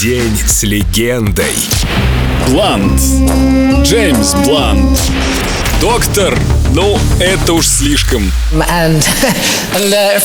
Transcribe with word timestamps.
День 0.00 0.36
с 0.46 0.62
легендой. 0.62 1.54
Блант. 2.48 3.00
Джеймс 3.82 4.34
Блант. 4.44 4.98
Доктор, 5.80 6.38
ну 6.72 6.98
это 7.20 7.52
уж 7.52 7.66
слишком. 7.68 8.32
And 8.52 9.04
uh, 9.74 10.18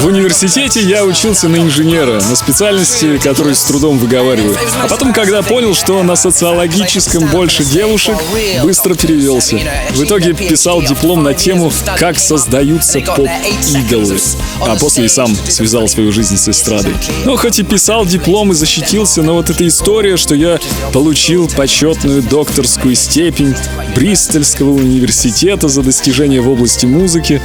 В 0.00 0.06
университете 0.06 0.80
я 0.80 1.04
учился 1.04 1.48
на 1.48 1.56
инженера, 1.56 2.20
на 2.20 2.36
специальности, 2.36 3.18
которую 3.18 3.56
с 3.56 3.62
трудом 3.64 3.98
выговариваю. 3.98 4.56
А 4.80 4.86
потом, 4.86 5.12
когда 5.12 5.42
понял, 5.42 5.74
что 5.74 6.02
на 6.04 6.14
социологическом 6.14 7.26
больше 7.26 7.64
девушек, 7.64 8.16
быстро 8.62 8.94
перевелся. 8.94 9.58
В 9.90 10.04
итоге 10.04 10.34
писал 10.34 10.80
диплом 10.82 11.24
на 11.24 11.34
тему 11.34 11.72
«Как 11.98 12.18
создаются 12.18 13.00
поп-идолы». 13.00 14.18
А 14.60 14.76
после 14.76 15.06
и 15.06 15.08
сам 15.08 15.34
связал 15.48 15.88
свою 15.88 16.12
жизнь 16.12 16.36
с 16.36 16.48
эстрадой. 16.48 16.94
Ну, 17.24 17.36
хоть 17.36 17.58
и 17.58 17.64
писал 17.64 18.06
диплом 18.06 18.52
и 18.52 18.54
защитился, 18.54 19.22
но 19.22 19.34
вот 19.34 19.50
эта 19.50 19.66
история, 19.66 20.16
что 20.16 20.34
я 20.36 20.60
получил 20.92 21.48
почетную 21.48 22.22
докторскую 22.22 22.94
степень 22.94 23.47
Бристольского 23.94 24.70
университета 24.70 25.68
за 25.68 25.82
достижения 25.82 26.40
в 26.40 26.48
области 26.48 26.86
музыки, 26.86 27.40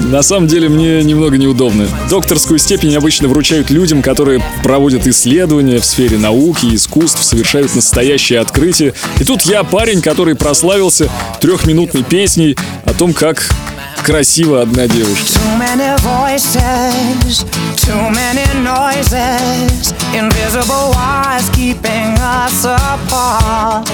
на 0.00 0.22
самом 0.22 0.46
деле 0.46 0.68
мне 0.68 1.02
немного 1.02 1.36
неудобно. 1.36 1.88
Докторскую 2.08 2.58
степень 2.58 2.94
обычно 2.96 3.28
вручают 3.28 3.70
людям, 3.70 4.02
которые 4.02 4.42
проводят 4.62 5.06
исследования 5.06 5.80
в 5.80 5.84
сфере 5.84 6.18
науки 6.18 6.66
и 6.66 6.76
искусств, 6.76 7.22
совершают 7.24 7.74
настоящие 7.74 8.40
открытия. 8.40 8.94
И 9.18 9.24
тут 9.24 9.42
я 9.42 9.64
парень, 9.64 10.00
который 10.00 10.34
прославился 10.34 11.10
трехминутной 11.40 12.04
песней 12.04 12.56
о 12.84 12.94
том, 12.94 13.12
как 13.12 13.48
красива 14.02 14.62
одна 14.62 14.86
девушка. 14.86 15.38
Invisible 20.14 20.90
wires 20.94 21.48
keeping 21.50 22.14
us 22.18 22.64
apart. 22.64 23.86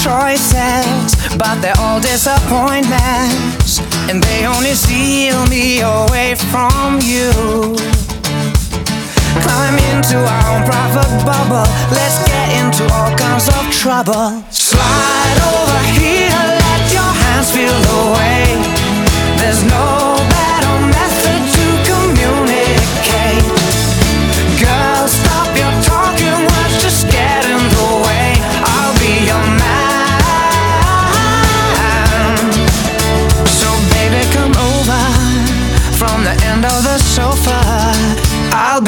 Choices, 0.00 1.14
but 1.36 1.60
they're 1.60 1.76
all 1.78 2.00
disappointments, 2.00 3.80
and 4.08 4.22
they 4.22 4.46
only 4.46 4.74
steal 4.74 5.44
me 5.46 5.80
away 5.80 6.34
from 6.34 7.00
you. 7.02 7.30
Climb 9.42 9.76
into 9.92 10.16
our 10.16 10.44
own 10.56 10.64
private 10.64 11.24
bubble, 11.24 11.68
let's 11.92 12.26
get 12.26 12.48
into 12.64 12.84
all 12.94 13.14
kinds 13.16 13.48
of 13.48 13.70
trouble. 13.70 14.42
Slide 14.50 15.09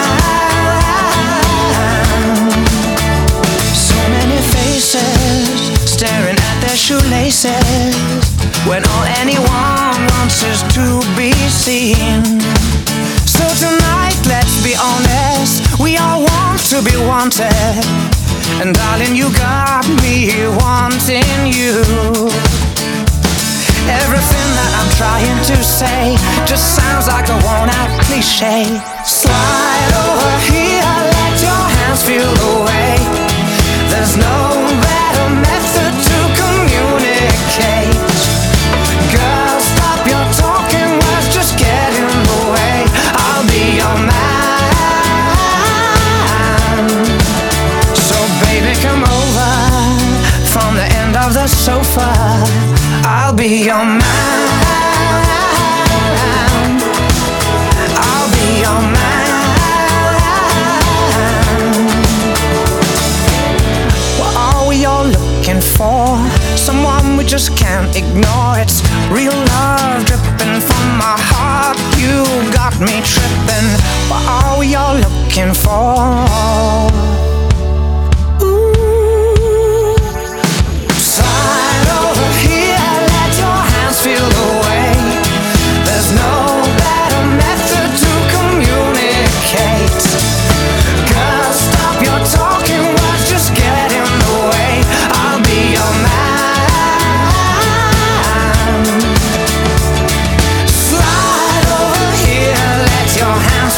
So 3.72 3.96
many 4.16 4.40
faces 4.52 5.48
staring 5.88 6.36
at 6.36 6.56
their 6.60 6.76
shoelaces 6.76 7.96
when 8.68 8.84
all 8.92 9.06
anyone 9.24 9.98
wants 10.12 10.42
is 10.52 10.60
to 10.76 11.00
be 11.16 11.32
seen. 11.48 12.20
So 13.24 13.44
tonight, 13.64 14.20
let's 14.28 14.62
be 14.62 14.74
honest, 14.76 15.80
we 15.80 15.96
all 15.96 16.20
want 16.20 16.60
to 16.72 16.82
be 16.82 16.96
wanted. 17.08 17.80
And 18.60 18.74
darling, 18.74 19.16
you 19.16 19.32
got 19.32 19.73
trying 24.96 25.38
to 25.42 25.56
say 25.62 26.14
just 26.46 26.76
sounds 26.76 27.08
like 27.08 27.28
a 27.28 27.36
worn 27.42 27.68
out 27.68 27.90
cliche. 28.06 28.62
Slide 29.02 29.92
over 30.06 30.32
here, 30.46 30.94
let 31.18 31.34
your 31.42 31.64
hands 31.76 32.02
feel 32.06 32.32
the 32.44 32.54
way. 32.62 32.94
There's 33.90 34.16
no 34.16 34.36
better 34.86 35.26
method 35.50 35.92
to 36.08 36.18
communicate. 36.38 37.98
Girl, 39.10 39.56
stop 39.74 40.00
your 40.06 40.26
talking 40.38 40.90
words, 41.02 41.26
just 41.34 41.58
get 41.58 41.90
in 41.98 42.14
the 42.30 42.42
way. 42.54 42.86
I'll 43.18 43.46
be 43.50 43.64
your 43.82 43.98
man. 44.10 44.22
So, 47.98 48.16
baby, 48.46 48.72
come 48.86 49.02
over 49.02 49.50
from 50.54 50.70
the 50.78 50.86
end 51.02 51.16
of 51.16 51.34
the 51.34 51.46
sofa. 51.48 52.10
I'll 53.06 53.34
be 53.34 53.64
your 53.66 53.84
man. 53.84 54.43
Looking 65.54 65.76
for? 65.76 66.30
Someone 66.56 67.16
we 67.16 67.24
just 67.24 67.56
can't 67.56 67.94
ignore. 67.96 68.58
It's 68.58 68.82
real 69.10 69.33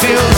your 0.04 0.35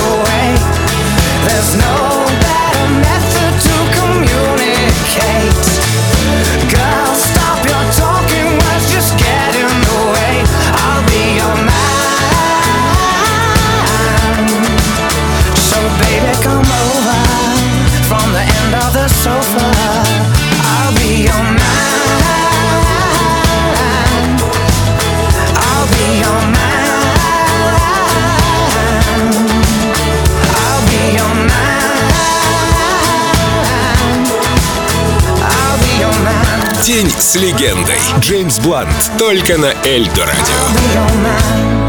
День 36.89 37.11
с 37.11 37.37
легендой. 37.37 37.99
Джеймс 38.21 38.59
Блант. 38.61 38.89
Только 39.19 39.59
на 39.59 39.75
Эльдо 39.85 40.25
радио. 40.25 41.88